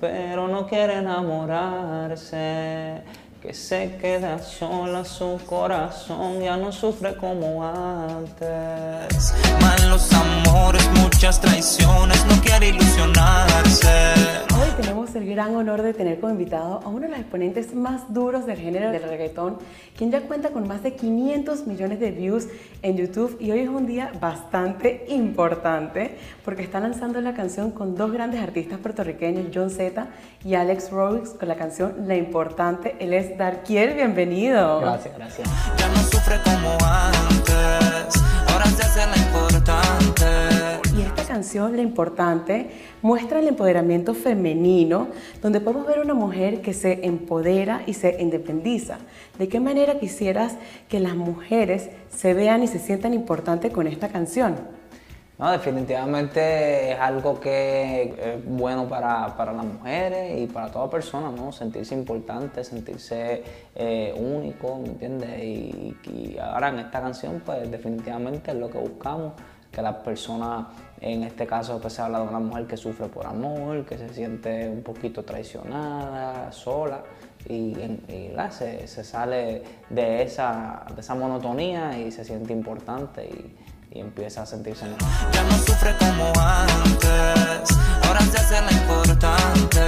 pero 0.00 0.48
no 0.48 0.66
quiere 0.66 0.98
enamorarse. 0.98 3.02
Que 3.42 3.52
se 3.54 3.96
queda 4.00 4.40
sola, 4.40 5.04
su 5.04 5.38
corazón 5.46 6.40
ya 6.42 6.56
no 6.56 6.72
sufre 6.72 7.14
como 7.16 7.64
antes. 7.64 9.32
Malos 9.60 10.12
amores, 10.12 10.88
muchas 10.94 11.40
traiciones, 11.40 12.24
no 12.26 12.34
quiere 12.42 12.70
ilusionarse. 12.70 14.14
Tenemos 14.78 15.12
el 15.16 15.28
gran 15.28 15.56
honor 15.56 15.82
de 15.82 15.92
tener 15.92 16.20
como 16.20 16.32
invitado 16.32 16.80
a 16.84 16.88
uno 16.88 17.00
de 17.00 17.08
los 17.08 17.18
exponentes 17.18 17.74
más 17.74 18.14
duros 18.14 18.46
del 18.46 18.58
género 18.58 18.92
del 18.92 19.02
reggaetón, 19.02 19.58
quien 19.96 20.12
ya 20.12 20.20
cuenta 20.20 20.50
con 20.50 20.68
más 20.68 20.84
de 20.84 20.94
500 20.94 21.66
millones 21.66 21.98
de 21.98 22.12
views 22.12 22.46
en 22.82 22.96
YouTube 22.96 23.36
y 23.40 23.50
hoy 23.50 23.58
es 23.58 23.68
un 23.68 23.88
día 23.88 24.12
bastante 24.20 25.04
importante 25.08 26.16
porque 26.44 26.62
está 26.62 26.78
lanzando 26.78 27.20
la 27.20 27.34
canción 27.34 27.72
con 27.72 27.96
dos 27.96 28.12
grandes 28.12 28.40
artistas 28.40 28.78
puertorriqueños, 28.78 29.46
John 29.52 29.70
Z 29.70 30.06
y 30.44 30.54
Alex 30.54 30.92
Rose, 30.92 31.36
con 31.36 31.48
la 31.48 31.56
canción 31.56 32.06
La 32.06 32.14
Importante. 32.14 32.94
Él 33.00 33.14
es 33.14 33.36
Darkiel, 33.36 33.94
bienvenido. 33.94 34.78
Gracias, 34.80 35.12
gracias. 35.16 35.48
Ya 35.76 35.88
no 35.88 35.96
sufre 36.02 36.36
como 36.44 36.78
antes, 36.86 38.22
ahora 38.46 38.66
se 38.66 38.82
hace 38.82 39.06
la 39.08 39.16
importante. 39.16 40.47
Esta 41.08 41.24
canción, 41.24 41.74
La 41.74 41.80
Importante, 41.80 42.68
muestra 43.00 43.40
el 43.40 43.48
empoderamiento 43.48 44.12
femenino, 44.12 45.08
donde 45.40 45.58
podemos 45.58 45.86
ver 45.86 46.00
una 46.00 46.12
mujer 46.12 46.60
que 46.60 46.74
se 46.74 47.06
empodera 47.06 47.82
y 47.86 47.94
se 47.94 48.20
independiza. 48.20 48.98
¿De 49.38 49.48
qué 49.48 49.58
manera 49.58 49.98
quisieras 49.98 50.56
que 50.86 51.00
las 51.00 51.16
mujeres 51.16 51.88
se 52.10 52.34
vean 52.34 52.62
y 52.62 52.66
se 52.66 52.78
sientan 52.78 53.14
importantes 53.14 53.72
con 53.72 53.86
esta 53.86 54.08
canción? 54.08 54.56
No, 55.38 55.50
definitivamente 55.50 56.92
es 56.92 56.98
algo 56.98 57.40
que 57.40 58.02
es 58.02 58.44
bueno 58.44 58.86
para, 58.86 59.34
para 59.34 59.52
las 59.52 59.64
mujeres 59.64 60.38
y 60.38 60.46
para 60.46 60.70
toda 60.70 60.90
persona, 60.90 61.30
¿no? 61.30 61.52
Sentirse 61.52 61.94
importante, 61.94 62.62
sentirse 62.64 63.42
eh, 63.74 64.12
único, 64.14 64.76
¿me 64.76 64.88
entiendes? 64.88 65.42
Y, 65.42 65.96
y 66.04 66.38
ahora 66.38 66.68
en 66.68 66.80
esta 66.80 67.00
canción, 67.00 67.40
pues 67.46 67.70
definitivamente 67.70 68.50
es 68.50 68.58
lo 68.58 68.68
que 68.68 68.78
buscamos, 68.78 69.32
que 69.70 69.82
las 69.82 69.96
personas, 69.96 70.66
en 71.00 71.22
este 71.22 71.46
caso 71.46 71.80
que 71.80 71.90
se 71.90 72.02
habla 72.02 72.20
de 72.20 72.28
una 72.28 72.38
mujer 72.38 72.66
que 72.66 72.76
sufre 72.76 73.06
por 73.08 73.26
amor, 73.26 73.84
que 73.84 73.98
se 73.98 74.08
siente 74.08 74.68
un 74.68 74.82
poquito 74.82 75.24
traicionada, 75.24 76.50
sola, 76.52 77.02
y, 77.48 77.76
y, 78.08 78.32
se, 78.50 78.86
se 78.86 79.04
sale 79.04 79.62
de 79.90 80.22
esa, 80.22 80.84
de 80.94 81.00
esa 81.00 81.14
monotonía 81.14 81.98
y 81.98 82.10
se 82.10 82.24
siente 82.24 82.52
importante 82.52 83.24
y, 83.24 83.56
y 83.96 84.00
empieza 84.00 84.42
a 84.42 84.46
sentirse 84.46 84.84
mejor. 84.84 85.08
Ya 85.32 85.42
no 85.44 85.52
sufre 85.58 85.94
como 85.98 86.32
antes, 86.36 87.78
ahora 88.04 88.20
se 88.20 88.36
hace 88.38 88.60
la 88.60 88.72
importante. 88.72 89.78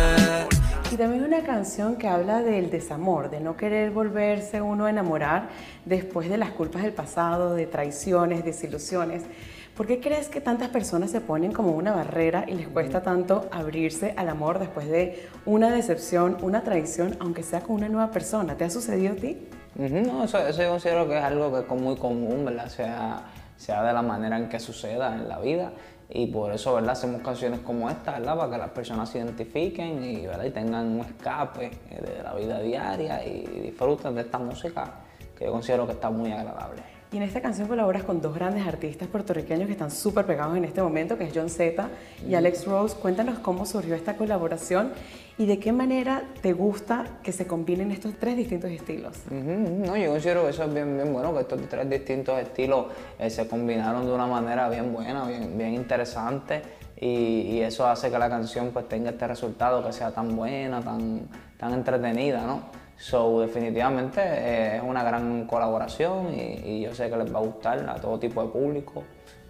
Y 0.92 0.96
también 0.96 1.22
una 1.22 1.42
canción 1.44 1.96
que 1.96 2.08
habla 2.08 2.42
del 2.42 2.70
desamor, 2.70 3.30
de 3.30 3.40
no 3.40 3.56
querer 3.56 3.92
volverse 3.92 4.60
uno 4.60 4.86
a 4.86 4.90
enamorar 4.90 5.48
después 5.84 6.28
de 6.28 6.36
las 6.36 6.50
culpas 6.50 6.82
del 6.82 6.92
pasado, 6.92 7.54
de 7.54 7.66
traiciones, 7.66 8.44
desilusiones. 8.44 9.22
¿Por 9.76 9.86
qué 9.86 10.00
crees 10.00 10.28
que 10.28 10.40
tantas 10.40 10.68
personas 10.68 11.10
se 11.10 11.20
ponen 11.20 11.52
como 11.52 11.70
una 11.70 11.92
barrera 11.92 12.44
y 12.46 12.52
les 12.52 12.68
cuesta 12.68 13.02
tanto 13.02 13.48
abrirse 13.50 14.12
al 14.16 14.28
amor 14.28 14.58
después 14.58 14.88
de 14.88 15.28
una 15.46 15.70
decepción, 15.70 16.36
una 16.42 16.62
traición, 16.62 17.16
aunque 17.20 17.42
sea 17.42 17.60
con 17.60 17.76
una 17.76 17.88
nueva 17.88 18.10
persona? 18.10 18.56
¿Te 18.56 18.64
ha 18.64 18.70
sucedido 18.70 19.14
a 19.14 19.16
ti? 19.16 19.48
No, 19.76 20.24
eso, 20.24 20.38
eso 20.38 20.62
yo 20.62 20.70
considero 20.70 21.08
que 21.08 21.16
es 21.16 21.24
algo 21.24 21.52
que 21.52 21.60
es 21.60 21.80
muy 21.80 21.96
común, 21.96 22.44
¿verdad? 22.44 22.68
Sea, 22.68 23.22
sea 23.56 23.82
de 23.82 23.92
la 23.92 24.02
manera 24.02 24.36
en 24.36 24.48
que 24.48 24.58
suceda 24.60 25.14
en 25.14 25.28
la 25.28 25.38
vida. 25.38 25.72
Y 26.10 26.26
por 26.26 26.52
eso, 26.52 26.74
¿verdad? 26.74 26.90
Hacemos 26.90 27.22
canciones 27.22 27.60
como 27.60 27.88
esta, 27.88 28.18
¿verdad? 28.18 28.36
Para 28.36 28.50
que 28.50 28.58
las 28.58 28.70
personas 28.70 29.08
se 29.08 29.18
identifiquen 29.18 30.02
y, 30.02 30.26
¿verdad? 30.26 30.44
y 30.44 30.50
tengan 30.50 30.88
un 30.88 31.00
escape 31.00 31.70
eh, 31.88 32.02
de 32.02 32.22
la 32.22 32.34
vida 32.34 32.60
diaria 32.60 33.24
y 33.24 33.44
disfruten 33.62 34.16
de 34.16 34.22
esta 34.22 34.38
música 34.38 34.94
que 35.38 35.44
yo 35.44 35.52
considero 35.52 35.86
que 35.86 35.92
está 35.92 36.10
muy 36.10 36.32
agradable. 36.32 36.99
Y 37.12 37.16
en 37.16 37.24
esta 37.24 37.40
canción 37.40 37.66
colaboras 37.66 38.04
con 38.04 38.20
dos 38.20 38.32
grandes 38.32 38.64
artistas 38.64 39.08
puertorriqueños 39.08 39.66
que 39.66 39.72
están 39.72 39.90
súper 39.90 40.26
pegados 40.26 40.56
en 40.56 40.64
este 40.64 40.80
momento, 40.80 41.18
que 41.18 41.24
es 41.24 41.32
John 41.34 41.50
Z 41.50 41.88
y 42.28 42.34
Alex 42.36 42.66
Rose. 42.66 42.96
Cuéntanos 42.96 43.40
cómo 43.40 43.66
surgió 43.66 43.96
esta 43.96 44.16
colaboración 44.16 44.92
y 45.36 45.46
de 45.46 45.58
qué 45.58 45.72
manera 45.72 46.22
te 46.40 46.52
gusta 46.52 47.18
que 47.24 47.32
se 47.32 47.48
combinen 47.48 47.90
estos 47.90 48.14
tres 48.14 48.36
distintos 48.36 48.70
estilos. 48.70 49.16
Ujú, 49.26 49.36
ujú. 49.38 49.86
No, 49.86 49.96
yo 49.96 50.12
considero 50.12 50.44
que 50.44 50.50
eso 50.50 50.62
es 50.62 50.72
bien, 50.72 50.94
bien 50.96 51.12
bueno, 51.12 51.34
que 51.34 51.40
estos 51.40 51.60
tres 51.68 51.90
distintos 51.90 52.38
estilos 52.38 52.86
eh, 53.18 53.28
se 53.28 53.48
combinaron 53.48 54.06
de 54.06 54.12
una 54.12 54.28
manera 54.28 54.68
bien 54.68 54.92
buena, 54.92 55.26
bien, 55.26 55.58
bien 55.58 55.74
interesante 55.74 56.62
y, 56.96 57.06
y 57.08 57.60
eso 57.62 57.88
hace 57.88 58.08
que 58.08 58.20
la 58.20 58.28
canción 58.28 58.70
pues 58.72 58.88
tenga 58.88 59.10
este 59.10 59.26
resultado, 59.26 59.84
que 59.84 59.92
sea 59.92 60.12
tan 60.12 60.36
buena, 60.36 60.80
tan, 60.80 61.22
tan 61.58 61.74
entretenida, 61.74 62.46
¿no? 62.46 62.78
So, 63.00 63.40
definitivamente 63.40 64.20
eh, 64.22 64.76
es 64.76 64.82
una 64.82 65.02
gran 65.02 65.46
colaboración 65.46 66.34
y, 66.34 66.60
y 66.64 66.80
yo 66.82 66.94
sé 66.94 67.08
que 67.08 67.16
les 67.16 67.34
va 67.34 67.38
a 67.38 67.42
gustar 67.42 67.88
a 67.88 67.94
todo 67.94 68.18
tipo 68.18 68.42
de 68.42 68.50
público 68.50 69.02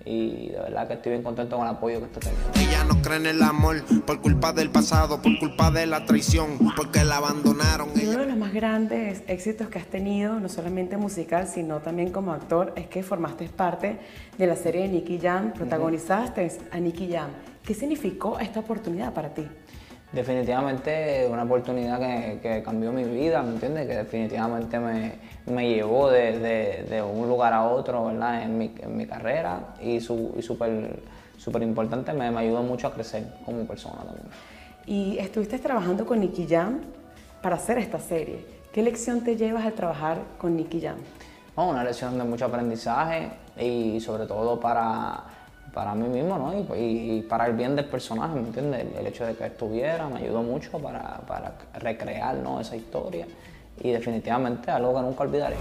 y 0.04 0.48
de 0.50 0.58
verdad 0.58 0.86
que 0.86 0.94
estoy 0.94 1.12
bien 1.12 1.22
contento 1.22 1.56
con 1.56 1.66
el 1.66 1.74
apoyo 1.74 1.98
que 1.98 2.06
está 2.06 2.20
teniendo. 2.20 2.50
Ella 2.54 2.84
no 2.84 3.02
cree 3.02 3.16
en 3.16 3.26
el 3.26 3.42
amor 3.42 3.82
por 4.06 4.20
culpa 4.20 4.52
del 4.52 4.70
pasado, 4.70 5.20
por 5.20 5.38
culpa 5.38 5.70
de 5.70 5.86
la 5.86 6.04
traición, 6.04 6.58
porque 6.76 7.04
la 7.04 7.16
abandonaron. 7.16 7.90
Y 7.96 8.06
uno 8.06 8.20
de 8.20 8.26
los 8.26 8.36
más 8.36 8.52
grandes 8.52 9.22
éxitos 9.26 9.68
que 9.68 9.78
has 9.78 9.86
tenido, 9.86 10.38
no 10.40 10.48
solamente 10.48 10.96
musical, 10.96 11.48
sino 11.48 11.80
también 11.80 12.12
como 12.12 12.32
actor, 12.32 12.72
es 12.76 12.86
que 12.86 13.02
formaste 13.02 13.48
parte 13.48 13.98
de 14.38 14.46
la 14.46 14.56
serie 14.56 14.82
de 14.82 14.88
Nicky 14.88 15.18
Jam, 15.18 15.52
protagonizaste 15.52 16.50
a 16.70 16.78
Nicky 16.78 17.12
Jam. 17.12 17.30
¿Qué 17.64 17.74
significó 17.74 18.38
esta 18.38 18.60
oportunidad 18.60 19.12
para 19.12 19.34
ti? 19.34 19.46
Definitivamente 20.12 21.26
una 21.30 21.44
oportunidad 21.44 22.00
que, 22.00 22.40
que 22.42 22.62
cambió 22.62 22.90
mi 22.92 23.04
vida, 23.04 23.42
¿me 23.42 23.50
entiendes? 23.52 23.86
Que 23.86 23.96
definitivamente 23.96 24.78
me, 24.80 25.12
me 25.46 25.68
llevó 25.72 26.10
de, 26.10 26.38
de- 26.38 26.82
de 26.90 27.00
un 27.02 27.28
lugar 27.28 27.52
a 27.52 27.64
otro, 27.68 28.06
¿verdad? 28.06 28.42
En 28.42 28.58
mi, 28.58 28.74
en 28.80 28.96
mi 28.96 29.06
carrera 29.06 29.74
y 29.80 30.00
su- 30.00 30.34
y 30.36 30.42
súper 30.42 31.00
súper 31.38 31.62
importante, 31.62 32.12
me, 32.12 32.30
me 32.30 32.40
ayudó 32.40 32.62
mucho 32.62 32.88
a 32.88 32.92
crecer 32.92 33.24
como 33.46 33.64
persona 33.64 33.96
también. 34.04 34.26
Y 34.86 35.16
estuviste 35.18 35.58
trabajando 35.58 36.04
con 36.04 36.20
Nicky 36.20 36.46
Jam 36.46 36.80
para 37.40 37.56
hacer 37.56 37.78
esta 37.78 37.98
serie. 37.98 38.44
¿Qué 38.72 38.82
lección 38.82 39.24
te 39.24 39.36
llevas 39.36 39.64
al 39.64 39.72
trabajar 39.72 40.18
con 40.36 40.54
Nicky 40.54 40.82
Jam? 40.82 40.96
Una 41.56 41.82
lección 41.82 42.18
de 42.18 42.24
mucho 42.24 42.44
aprendizaje 42.44 43.30
y 43.58 43.98
sobre 44.00 44.26
todo 44.26 44.60
para, 44.60 45.24
para 45.72 45.94
mí 45.94 46.08
mismo, 46.08 46.36
¿no? 46.38 46.76
Y, 46.76 47.22
para 47.28 47.46
el 47.46 47.54
bien 47.54 47.76
del 47.76 47.86
personaje, 47.86 48.34
¿me 48.34 48.48
entiendes? 48.48 48.80
El, 48.80 48.98
el 48.98 49.06
hecho 49.06 49.24
de 49.26 49.34
que 49.34 49.46
estuviera 49.46 50.08
me 50.08 50.20
ayudó 50.20 50.42
mucho 50.42 50.78
para, 50.78 51.18
para 51.26 51.54
recrear, 51.78 52.36
¿no? 52.36 52.60
Esa 52.60 52.76
historia 52.76 53.26
y 53.82 53.90
definitivamente 53.90 54.70
algo 54.70 54.94
que 54.94 55.00
nunca 55.00 55.22
olvidaré. 55.22 55.56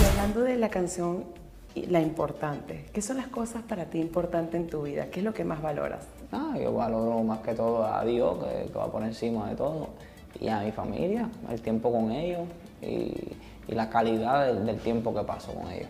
Y 0.00 0.04
hablando 0.06 0.42
de 0.42 0.56
la 0.56 0.68
canción 0.68 1.24
La 1.74 2.00
Importante, 2.00 2.86
¿qué 2.92 3.02
son 3.02 3.16
las 3.16 3.28
cosas 3.28 3.62
para 3.62 3.86
ti 3.86 3.98
importantes 3.98 4.60
en 4.60 4.68
tu 4.68 4.82
vida? 4.82 5.06
¿Qué 5.10 5.20
es 5.20 5.24
lo 5.24 5.34
que 5.34 5.44
más 5.44 5.60
valoras? 5.60 6.06
Ah, 6.32 6.54
yo 6.60 6.72
valoro 6.72 7.22
más 7.22 7.40
que 7.40 7.54
todo 7.54 7.84
a 7.84 8.04
Dios, 8.04 8.36
que, 8.44 8.70
que 8.70 8.78
va 8.78 8.90
por 8.90 9.02
encima 9.02 9.48
de 9.48 9.56
todo, 9.56 9.88
y 10.40 10.48
a 10.48 10.60
mi 10.60 10.72
familia, 10.72 11.28
el 11.50 11.60
tiempo 11.60 11.90
con 11.90 12.12
ellos 12.12 12.42
y, 12.82 13.12
y 13.68 13.74
la 13.74 13.88
calidad 13.90 14.46
del, 14.46 14.66
del 14.66 14.78
tiempo 14.78 15.14
que 15.14 15.22
paso 15.22 15.52
con 15.54 15.70
ellos. 15.70 15.88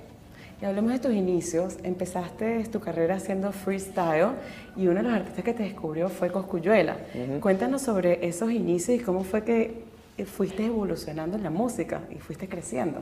Y 0.60 0.64
hablemos 0.64 0.92
de 0.92 0.98
tus 0.98 1.12
inicios. 1.12 1.76
Empezaste 1.84 2.64
tu 2.64 2.80
carrera 2.80 3.14
haciendo 3.14 3.52
freestyle 3.52 4.30
y 4.76 4.88
uno 4.88 4.96
de 4.96 5.02
los 5.04 5.12
artistas 5.12 5.44
que 5.44 5.54
te 5.54 5.62
descubrió 5.62 6.08
fue 6.08 6.30
Coscuyuela. 6.32 6.96
Cuéntanos 7.40 7.82
sobre 7.82 8.26
esos 8.26 8.50
inicios 8.50 9.00
y 9.00 9.02
cómo 9.04 9.22
fue 9.22 9.44
que 9.44 9.84
fuiste 10.26 10.66
evolucionando 10.66 11.36
en 11.36 11.44
la 11.44 11.50
música 11.50 12.00
y 12.10 12.16
fuiste 12.16 12.48
creciendo. 12.48 12.98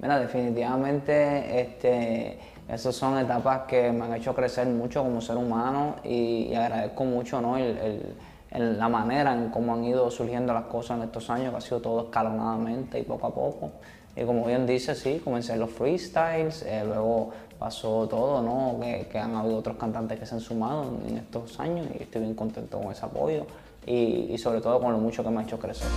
Mira, 0.00 0.18
definitivamente 0.18 1.60
este, 1.60 2.38
esas 2.66 2.94
son 2.94 3.18
etapas 3.18 3.62
que 3.68 3.92
me 3.92 4.06
han 4.06 4.14
hecho 4.14 4.34
crecer 4.34 4.66
mucho 4.66 5.02
como 5.02 5.20
ser 5.20 5.36
humano 5.36 5.96
y, 6.02 6.48
y 6.50 6.54
agradezco 6.54 7.04
mucho 7.04 7.42
¿no? 7.42 7.58
el, 7.58 7.76
el- 7.76 8.14
el- 8.52 8.78
la 8.78 8.88
manera 8.88 9.32
en 9.34 9.50
cómo 9.50 9.74
han 9.74 9.84
ido 9.84 10.10
surgiendo 10.10 10.52
las 10.54 10.64
cosas 10.64 10.96
en 10.96 11.04
estos 11.04 11.28
años, 11.30 11.50
que 11.52 11.58
ha 11.58 11.60
sido 11.60 11.80
todo 11.80 12.04
escalonadamente 12.04 12.98
y 12.98 13.02
poco 13.02 13.26
a 13.28 13.34
poco. 13.34 13.70
Y 14.20 14.24
como 14.26 14.44
bien 14.44 14.66
dice, 14.66 14.94
sí, 14.94 15.18
comencé 15.24 15.54
en 15.54 15.60
los 15.60 15.70
freestyles, 15.70 16.62
eh, 16.66 16.82
luego 16.84 17.30
pasó 17.58 18.06
todo, 18.06 18.42
¿no? 18.42 18.78
Que, 18.78 19.18
han 19.18 19.34
habido 19.34 19.56
otros 19.56 19.78
cantantes 19.78 20.20
que 20.20 20.26
se 20.26 20.34
han 20.34 20.42
sumado 20.42 20.92
en, 21.08 21.16
estos 21.16 21.58
años 21.58 21.86
y 21.98 22.02
estoy 22.02 22.20
bien 22.20 22.34
contento 22.34 22.78
con 22.78 22.92
ese 22.92 23.06
apoyo 23.06 23.46
y, 23.86 24.36
sobre 24.36 24.60
todo 24.60 24.78
con 24.78 24.92
lo 24.92 24.98
mucho 24.98 25.24
que 25.24 25.30
me 25.30 25.40
ha 25.40 25.44
hecho 25.44 25.58
crecer. 25.58 25.88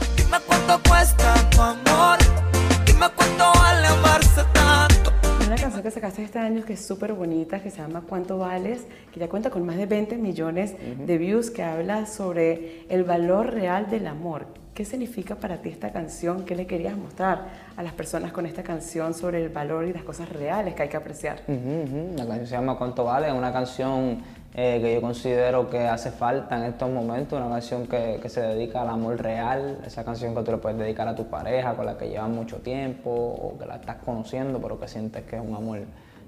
Que 5.83 5.91
sacaste 5.91 6.23
este 6.23 6.39
año 6.39 6.63
que 6.63 6.73
es 6.73 6.85
súper 6.85 7.13
bonita, 7.13 7.61
que 7.61 7.69
se 7.69 7.77
llama 7.77 8.03
¿Cuánto 8.07 8.39
vales? 8.39 8.85
que 9.11 9.19
ya 9.19 9.27
cuenta 9.27 9.49
con 9.49 9.65
más 9.65 9.77
de 9.77 9.85
20 9.85 10.17
millones 10.17 10.73
de 11.05 11.17
views, 11.17 11.51
que 11.51 11.61
habla 11.61 12.05
sobre 12.05 12.85
el 12.89 13.03
valor 13.03 13.53
real 13.53 13.89
del 13.89 14.07
amor. 14.07 14.47
¿Qué 14.73 14.85
significa 14.85 15.35
para 15.35 15.57
ti 15.61 15.69
esta 15.69 15.91
canción? 15.91 16.45
¿Qué 16.45 16.55
le 16.55 16.65
querías 16.65 16.97
mostrar 16.97 17.47
a 17.75 17.83
las 17.83 17.93
personas 17.93 18.31
con 18.31 18.47
esta 18.47 18.63
canción 18.63 19.13
sobre 19.13 19.43
el 19.43 19.49
valor 19.49 19.85
y 19.85 19.93
las 19.93 20.03
cosas 20.03 20.29
reales 20.29 20.73
que 20.73 20.81
hay 20.81 20.89
que 20.89 20.97
apreciar? 20.97 21.41
Ujú, 21.47 21.83
ujú. 21.83 22.17
La 22.17 22.25
canción 22.25 22.47
se 22.47 22.55
llama 22.55 22.77
Cuánto 22.77 23.03
Vale, 23.03 23.27
es 23.27 23.33
una 23.33 23.53
canción 23.53 24.17
eh, 24.55 24.79
que 24.81 24.93
yo 24.93 25.01
considero 25.01 25.69
que 25.69 25.79
hace 25.79 26.11
falta 26.11 26.57
en 26.57 26.65
estos 26.65 26.89
momentos, 26.89 27.39
una 27.39 27.49
canción 27.49 27.87
que, 27.87 28.19
que, 28.21 28.29
se 28.29 28.41
dedica 28.41 28.81
al 28.81 28.89
amor 28.89 29.21
real, 29.21 29.79
esa 29.85 30.03
canción 30.03 30.35
que 30.35 30.43
tú 30.43 30.51
le 30.51 30.57
puedes 30.57 30.77
dedicar 30.77 31.07
a 31.07 31.15
tu 31.15 31.25
pareja 31.25 31.75
con 31.75 31.85
la 31.85 31.97
que 31.97 32.09
llevas 32.09 32.29
mucho 32.29 32.57
tiempo 32.57 33.09
o 33.09 33.57
que 33.57 33.65
la 33.65 33.77
estás 33.77 33.97
conociendo 34.05 34.59
pero 34.61 34.79
que 34.79 34.87
sientes 34.87 35.23
que 35.23 35.37
es 35.37 35.41
un 35.41 35.55
amor 35.55 35.79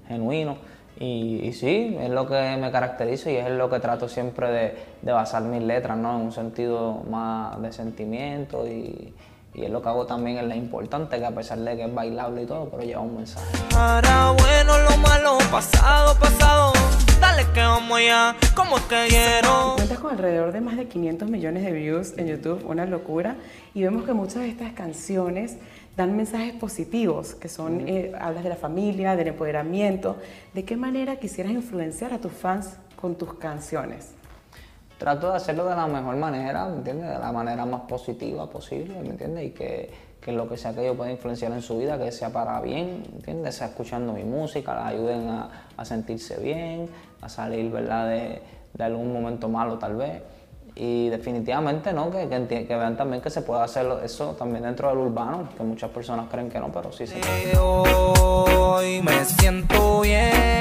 genuino. 0.08 0.56
Y, 0.98 1.52
sí, 1.52 1.94
es 2.00 2.08
lo 2.08 2.26
que 2.26 2.56
me 2.56 2.70
caracteriza 2.72 3.30
y 3.30 3.36
es 3.36 3.50
lo 3.50 3.68
que 3.68 3.80
trato 3.80 4.08
siempre 4.08 4.50
de, 4.50 4.74
de 5.02 5.12
basar 5.12 5.42
mis 5.42 5.62
letras, 5.62 5.96
¿no? 5.98 6.16
En 6.16 6.22
un 6.22 6.32
sentido 6.32 7.02
más 7.10 7.60
de 7.60 7.70
sentimiento 7.70 8.66
y, 8.66 9.12
y 9.56 9.64
es 9.64 9.70
lo 9.70 9.80
que 9.80 9.88
hago 9.88 10.04
también 10.04 10.36
es 10.36 10.44
lo 10.44 10.54
importante, 10.54 11.18
que 11.18 11.24
a 11.24 11.30
pesar 11.30 11.58
de 11.58 11.76
que 11.76 11.84
es 11.84 11.94
bailable 11.94 12.42
y 12.42 12.46
todo, 12.46 12.68
pero 12.68 12.82
lleva 12.82 13.00
un 13.00 13.16
mensaje. 13.16 13.46
Lo 14.66 14.96
malo, 14.98 15.38
pasado, 15.50 16.14
pasado, 16.18 16.65
dale 17.36 17.52
que 17.52 17.60
vamos 17.60 17.98
allá, 17.98 18.36
como 18.54 18.76
que 18.88 19.06
quiero. 19.08 19.74
Cuentas 19.76 19.98
con 19.98 20.12
alrededor 20.12 20.52
de 20.52 20.60
más 20.62 20.76
de 20.76 20.88
500 20.88 21.28
millones 21.28 21.64
de 21.64 21.72
views 21.72 22.14
en 22.16 22.28
YouTube, 22.28 22.64
una 22.66 22.86
locura, 22.86 23.36
y 23.74 23.82
vemos 23.82 24.04
que 24.04 24.14
muchas 24.14 24.42
de 24.42 24.48
estas 24.48 24.72
canciones 24.72 25.56
dan 25.96 26.16
mensajes 26.16 26.54
positivos, 26.54 27.34
que 27.34 27.48
son, 27.48 27.86
eh, 27.88 28.12
hablas 28.18 28.42
de 28.42 28.50
la 28.50 28.56
familia, 28.56 29.16
del 29.16 29.28
empoderamiento. 29.28 30.16
¿De 30.54 30.64
qué 30.64 30.76
manera 30.76 31.16
quisieras 31.16 31.52
influenciar 31.52 32.14
a 32.14 32.18
tus 32.18 32.32
fans 32.32 32.76
con 32.98 33.16
tus 33.16 33.34
canciones? 33.34 34.15
Trato 34.98 35.30
de 35.30 35.36
hacerlo 35.36 35.64
de 35.66 35.76
la 35.76 35.86
mejor 35.86 36.16
manera, 36.16 36.66
¿me 36.66 36.76
entiendes? 36.76 37.10
De 37.10 37.18
la 37.18 37.32
manera 37.32 37.66
más 37.66 37.82
positiva 37.82 38.48
posible, 38.48 38.98
¿me 39.02 39.10
entiendes? 39.10 39.44
Y 39.44 39.50
que, 39.50 39.90
que 40.20 40.32
lo 40.32 40.48
que 40.48 40.56
sea 40.56 40.74
que 40.74 40.84
yo 40.84 40.96
pueda 40.96 41.10
influenciar 41.10 41.52
en 41.52 41.62
su 41.62 41.78
vida, 41.78 41.98
que 41.98 42.10
sea 42.12 42.30
para 42.30 42.60
bien, 42.60 43.04
¿me 43.10 43.16
entiendes? 43.16 43.56
Sea 43.56 43.68
escuchando 43.68 44.12
mi 44.12 44.24
música, 44.24 44.74
la 44.74 44.86
ayuden 44.86 45.28
a, 45.28 45.66
a 45.76 45.84
sentirse 45.84 46.38
bien, 46.38 46.88
a 47.20 47.28
salir, 47.28 47.70
¿verdad? 47.70 48.08
De, 48.08 48.42
de 48.72 48.84
algún 48.84 49.12
momento 49.12 49.48
malo 49.48 49.78
tal 49.78 49.96
vez 49.96 50.22
y 50.78 51.08
definitivamente 51.08 51.92
no, 51.92 52.10
que, 52.10 52.28
que, 52.28 52.76
vean 52.76 52.96
también 52.98 53.22
que 53.22 53.30
se 53.30 53.40
puede 53.40 53.62
hacer 53.62 53.86
eso 54.04 54.36
también 54.38 54.62
dentro 54.62 54.90
del 54.90 54.98
urbano, 54.98 55.48
que 55.56 55.62
muchas 55.62 55.90
personas 55.90 56.26
creen 56.30 56.50
que 56.50 56.60
no, 56.60 56.70
pero 56.70 56.92
sí 56.92 57.06
se 57.06 57.16
puede. 57.16 57.56
Hoy 57.58 59.00
me 59.00 59.24
siento 59.24 60.02
bien, 60.02 60.60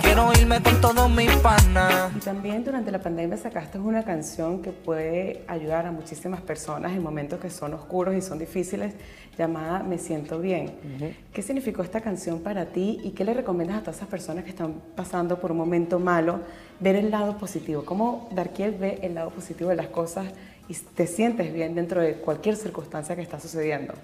quiero 0.00 0.32
irme 0.32 0.62
con 0.62 0.80
todos 0.80 1.10
mis 1.10 1.30
panas. 1.36 2.12
Y 2.16 2.20
también 2.20 2.64
durante 2.64 2.90
la 2.90 3.00
pandemia 3.00 3.36
sacaste 3.36 3.78
una 3.78 4.02
canción 4.02 4.62
que 4.62 4.72
puede 4.72 5.44
ayudar 5.46 5.86
a 5.86 5.92
muchísimas 5.92 6.40
personas 6.40 6.92
en 6.92 7.02
momentos 7.02 7.40
que 7.40 7.50
son 7.50 7.74
oscuros 7.74 8.14
y 8.14 8.20
son 8.20 8.38
difíciles, 8.38 8.94
llamada 9.38 9.82
Me 9.82 9.98
siento 9.98 10.40
bien. 10.40 10.66
Uh 10.66 11.02
-huh. 11.02 11.14
¿Qué 11.32 11.42
significó 11.42 11.82
esta 11.82 12.00
canción 12.00 12.40
para 12.40 12.66
ti 12.66 13.00
y 13.04 13.10
qué 13.10 13.24
le 13.24 13.34
recomiendas 13.34 13.78
a 13.78 13.80
todas 13.80 13.96
esas 13.96 14.08
personas 14.08 14.44
que 14.44 14.50
están 14.50 14.74
pasando 14.96 15.40
por 15.40 15.52
un 15.52 15.58
momento 15.58 15.98
malo, 15.98 16.40
ver 16.80 16.96
el 16.96 17.10
lado 17.10 17.36
positivo? 17.38 17.84
¿Cómo 17.84 18.28
Darkiel 18.32 18.72
ve 18.72 18.98
el 19.02 19.14
lado 19.14 19.30
positivo 19.30 19.70
de 19.70 19.76
las 19.76 19.88
cosas 19.88 20.26
y 20.68 20.74
te 20.74 21.06
sientes 21.06 21.52
bien 21.52 21.74
dentro 21.74 22.00
de 22.00 22.14
cualquier 22.14 22.56
circunstancia 22.56 23.14
que 23.14 23.22
está 23.22 23.38
sucediendo? 23.38 23.94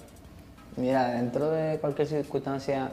Mira, 0.76 1.10
dentro 1.10 1.50
de 1.50 1.78
cualquier 1.78 2.06
circunstancia 2.06 2.92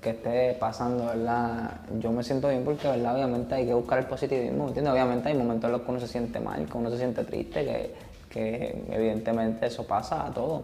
que 0.00 0.10
esté 0.10 0.56
pasando, 0.58 1.06
¿verdad? 1.06 1.80
Yo 1.98 2.12
me 2.12 2.22
siento 2.22 2.48
bien 2.48 2.64
porque, 2.64 2.88
¿verdad? 2.88 3.14
Obviamente 3.14 3.54
hay 3.54 3.66
que 3.66 3.74
buscar 3.74 3.98
el 3.98 4.06
positivismo, 4.06 4.68
¿entiendes? 4.68 4.92
Obviamente 4.92 5.28
hay 5.28 5.34
momentos 5.34 5.64
en 5.64 5.72
los 5.72 5.82
que 5.82 5.90
uno 5.90 6.00
se 6.00 6.08
siente 6.08 6.40
mal, 6.40 6.66
que 6.66 6.78
uno 6.78 6.90
se 6.90 6.98
siente 6.98 7.24
triste, 7.24 7.94
que, 8.30 8.84
evidentemente 8.90 9.66
eso 9.66 9.86
pasa 9.86 10.26
a 10.26 10.30
todos. 10.30 10.62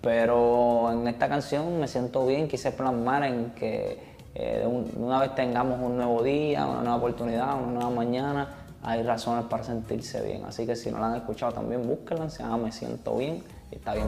Pero 0.00 0.92
en 0.92 1.08
esta 1.08 1.28
canción 1.28 1.80
me 1.80 1.88
siento 1.88 2.26
bien, 2.26 2.46
quise 2.46 2.72
plasmar 2.72 3.24
en 3.24 3.50
que 3.52 3.98
eh, 4.34 4.64
un, 4.66 4.90
una 4.96 5.20
vez 5.20 5.34
tengamos 5.34 5.80
un 5.80 5.96
nuevo 5.96 6.22
día, 6.22 6.66
una 6.66 6.80
nueva 6.80 6.96
oportunidad, 6.96 7.56
una 7.56 7.72
nueva 7.72 7.90
mañana, 7.90 8.48
hay 8.84 9.02
razones 9.02 9.46
para 9.46 9.64
sentirse 9.64 10.20
bien. 10.20 10.44
Así 10.44 10.66
que 10.66 10.76
si 10.76 10.90
no 10.90 10.98
la 10.98 11.06
han 11.06 11.16
escuchado 11.16 11.52
también 11.52 11.86
búsquenla, 11.86 12.28
se 12.28 12.42
llama 12.42 12.58
Me 12.58 12.72
Siento 12.72 13.16
Bien 13.16 13.42
y 13.72 13.76
está 13.76 13.94
bien. 13.94 14.06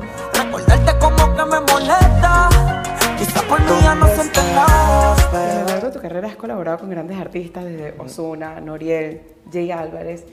Colaborado 6.56 6.79
con 6.79 6.88
grandes 6.88 7.19
artistas 7.19 7.64
desde 7.67 7.94
Ozuna, 8.00 8.62
Noriel, 8.62 9.20
Jay 9.53 9.70
Álvarez. 9.70 10.25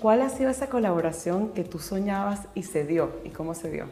¿Cuál 0.00 0.22
ha 0.22 0.28
sido 0.28 0.50
esa 0.50 0.66
colaboración 0.66 1.50
que 1.50 1.62
tú 1.62 1.78
soñabas 1.78 2.48
y 2.56 2.64
se 2.64 2.84
dio? 2.84 3.12
¿Y 3.24 3.28
cómo 3.28 3.54
se 3.54 3.70
dio? 3.70 3.84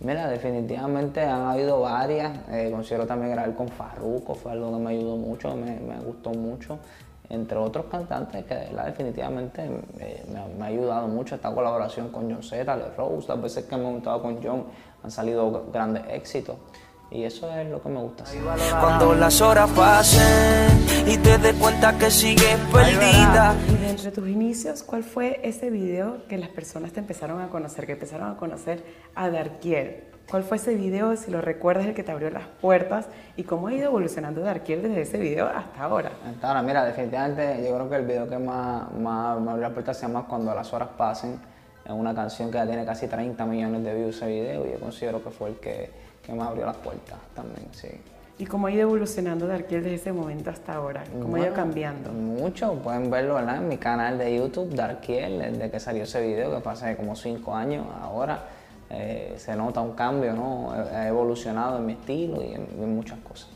Mira, 0.00 0.28
definitivamente 0.28 1.22
han 1.22 1.40
habido 1.46 1.80
varias. 1.80 2.38
Eh, 2.50 2.68
considero 2.70 3.06
también 3.06 3.32
grabar 3.32 3.54
con 3.54 3.68
Farruko, 3.68 4.34
fue 4.34 4.52
algo 4.52 4.70
que 4.72 4.84
me 4.84 4.90
ayudó 4.90 5.16
mucho, 5.16 5.56
me, 5.56 5.80
me 5.80 5.98
gustó 6.00 6.34
mucho. 6.34 6.80
Entre 7.30 7.56
otros 7.56 7.86
cantantes 7.86 8.44
que 8.44 8.54
¿verdad? 8.54 8.84
definitivamente 8.84 9.64
eh, 9.98 10.22
me, 10.30 10.54
me, 10.54 10.64
ha 10.64 10.68
ayudado 10.68 11.08
mucho 11.08 11.34
esta 11.34 11.50
colaboración 11.50 12.10
con 12.10 12.30
John 12.30 12.42
Z, 12.42 12.76
Rose. 12.94 13.26
Las 13.26 13.40
veces 13.40 13.64
que 13.64 13.74
me 13.74 13.84
he 13.84 13.86
juntado 13.90 14.20
con 14.20 14.42
John 14.42 14.64
han 15.02 15.10
salido 15.10 15.64
grandes 15.72 16.02
éxitos. 16.10 16.56
Y 17.10 17.22
eso 17.22 17.50
es 17.56 17.68
lo 17.70 17.80
que 17.80 17.88
me 17.88 18.00
gusta 18.00 18.24
hacer. 18.24 18.42
Cuando 18.80 19.14
las 19.14 19.40
horas 19.40 19.70
pasen 19.70 20.86
y 21.06 21.16
te 21.18 21.38
des 21.38 21.54
cuenta 21.54 21.96
que 21.96 22.10
sigues 22.10 22.56
perdida. 22.72 23.54
Y 23.68 23.76
de 23.76 23.90
entre 23.90 24.10
tus 24.10 24.28
inicios, 24.28 24.82
¿cuál 24.82 25.04
fue 25.04 25.40
ese 25.44 25.70
video 25.70 26.26
que 26.28 26.36
las 26.36 26.48
personas 26.48 26.92
te 26.92 27.00
empezaron 27.00 27.40
a 27.40 27.48
conocer, 27.48 27.86
que 27.86 27.92
empezaron 27.92 28.32
a 28.32 28.36
conocer 28.36 28.82
a 29.14 29.30
Darkiel? 29.30 30.02
¿Cuál 30.28 30.42
fue 30.42 30.56
ese 30.56 30.74
video, 30.74 31.16
si 31.16 31.30
lo 31.30 31.40
recuerdas, 31.40 31.86
el 31.86 31.94
que 31.94 32.02
te 32.02 32.10
abrió 32.10 32.30
las 32.30 32.48
puertas 32.60 33.06
y 33.36 33.44
cómo 33.44 33.68
ha 33.68 33.74
ido 33.74 33.86
evolucionando 33.86 34.40
Darkiel 34.40 34.82
desde 34.82 35.02
ese 35.02 35.18
video 35.18 35.46
hasta 35.46 35.84
ahora? 35.84 36.10
Hasta 36.28 36.48
ahora, 36.48 36.62
mira, 36.62 36.84
definitivamente 36.84 37.64
yo 37.64 37.72
creo 37.76 37.88
que 37.88 37.96
el 37.96 38.06
video 38.06 38.28
que 38.28 38.36
más, 38.36 38.90
más 38.94 39.40
me 39.40 39.52
abrió 39.52 39.68
las 39.68 39.72
puertas 39.72 39.96
se 39.96 40.08
llama 40.08 40.26
Cuando 40.26 40.52
las 40.52 40.72
horas 40.72 40.88
pasen. 40.98 41.38
Es 41.84 41.92
una 41.92 42.12
canción 42.12 42.50
que 42.50 42.58
ya 42.58 42.66
tiene 42.66 42.84
casi 42.84 43.06
30 43.06 43.46
millones 43.46 43.84
de 43.84 43.94
views 43.94 44.16
ese 44.16 44.26
video 44.26 44.66
y 44.66 44.72
yo 44.72 44.80
considero 44.80 45.22
que 45.22 45.30
fue 45.30 45.50
el 45.50 45.56
que, 45.60 45.90
que 46.26 46.32
me 46.32 46.42
abrió 46.42 46.66
las 46.66 46.76
puertas 46.76 47.18
también, 47.34 47.68
sí. 47.70 47.88
¿Y 48.38 48.44
cómo 48.44 48.66
ha 48.66 48.70
ido 48.70 48.82
evolucionando 48.82 49.46
Darkiel 49.46 49.82
desde 49.82 49.94
ese 49.94 50.12
momento 50.12 50.50
hasta 50.50 50.74
ahora? 50.74 51.04
¿Cómo 51.10 51.28
bueno, 51.28 51.44
ha 51.44 51.48
ido 51.48 51.56
cambiando? 51.56 52.12
Mucho, 52.12 52.74
pueden 52.74 53.10
verlo 53.10 53.36
¿verdad? 53.36 53.56
en 53.58 53.68
mi 53.68 53.78
canal 53.78 54.18
de 54.18 54.36
YouTube, 54.36 54.74
Darkiel, 54.74 55.38
desde 55.38 55.70
que 55.70 55.80
salió 55.80 56.02
ese 56.02 56.20
video, 56.20 56.54
que 56.54 56.60
pasa 56.60 56.94
como 56.96 57.16
5 57.16 57.54
años 57.54 57.86
ahora. 58.02 58.40
Eh, 58.90 59.34
se 59.38 59.56
nota 59.56 59.80
un 59.80 59.92
cambio, 59.92 60.34
¿no? 60.34 60.74
He 60.92 61.08
evolucionado 61.08 61.78
en 61.78 61.86
mi 61.86 61.92
estilo 61.94 62.42
y 62.42 62.52
en, 62.52 62.68
en 62.78 62.94
muchas 62.94 63.18
cosas. 63.20 63.48